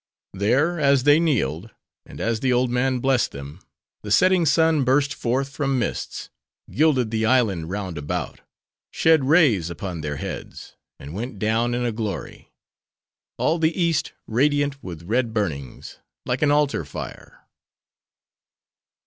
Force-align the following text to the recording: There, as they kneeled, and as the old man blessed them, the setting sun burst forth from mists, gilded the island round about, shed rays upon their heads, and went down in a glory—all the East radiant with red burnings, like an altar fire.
There, 0.33 0.79
as 0.79 1.03
they 1.03 1.19
kneeled, 1.19 1.69
and 2.07 2.19
as 2.19 2.39
the 2.39 2.51
old 2.51 2.71
man 2.71 2.97
blessed 2.97 3.33
them, 3.33 3.59
the 4.01 4.09
setting 4.09 4.47
sun 4.47 4.83
burst 4.83 5.13
forth 5.13 5.49
from 5.49 5.77
mists, 5.77 6.31
gilded 6.71 7.11
the 7.11 7.27
island 7.27 7.69
round 7.69 7.99
about, 7.99 8.41
shed 8.89 9.25
rays 9.25 9.69
upon 9.69 10.01
their 10.01 10.15
heads, 10.15 10.75
and 10.99 11.13
went 11.13 11.37
down 11.37 11.75
in 11.75 11.85
a 11.85 11.91
glory—all 11.91 13.59
the 13.59 13.79
East 13.79 14.11
radiant 14.25 14.81
with 14.83 15.03
red 15.03 15.35
burnings, 15.35 15.99
like 16.25 16.41
an 16.41 16.49
altar 16.49 16.83
fire. 16.83 17.45